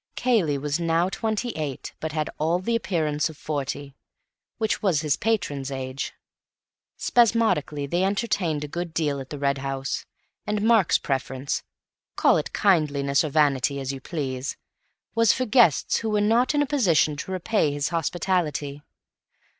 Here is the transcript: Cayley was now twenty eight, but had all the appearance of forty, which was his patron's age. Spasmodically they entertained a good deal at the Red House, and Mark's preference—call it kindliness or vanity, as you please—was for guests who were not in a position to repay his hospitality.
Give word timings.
Cayley 0.15 0.57
was 0.57 0.79
now 0.79 1.09
twenty 1.09 1.49
eight, 1.49 1.93
but 1.99 2.11
had 2.11 2.31
all 2.39 2.57
the 2.57 2.75
appearance 2.75 3.29
of 3.29 3.37
forty, 3.37 3.93
which 4.57 4.81
was 4.81 5.01
his 5.01 5.15
patron's 5.15 5.69
age. 5.69 6.13
Spasmodically 6.97 7.85
they 7.85 8.03
entertained 8.03 8.63
a 8.63 8.67
good 8.67 8.95
deal 8.95 9.19
at 9.19 9.29
the 9.29 9.37
Red 9.37 9.59
House, 9.59 10.07
and 10.47 10.63
Mark's 10.63 10.97
preference—call 10.97 12.37
it 12.37 12.51
kindliness 12.51 13.23
or 13.23 13.29
vanity, 13.29 13.79
as 13.79 13.93
you 13.93 14.01
please—was 14.01 15.33
for 15.33 15.45
guests 15.45 15.97
who 15.97 16.09
were 16.09 16.19
not 16.19 16.55
in 16.55 16.63
a 16.63 16.65
position 16.65 17.15
to 17.17 17.31
repay 17.31 17.71
his 17.71 17.89
hospitality. 17.89 18.81